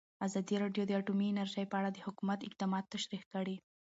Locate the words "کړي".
3.33-3.55